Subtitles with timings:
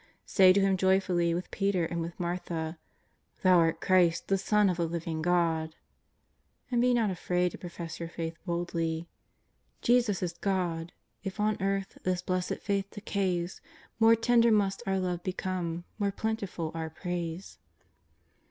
[0.27, 2.79] S^y to Him joyfully with Peter and with Martha:
[3.39, 5.75] ^' Thou art Christ the Son of the living God."
[6.71, 9.07] And be not afraid to profess your faith boldly:
[9.83, 10.91] Jesus is God!
[11.23, 13.61] if on the earth This blessed faith decays.
[13.99, 15.83] More tender must our love become.
[15.99, 17.59] More plentiful our praise.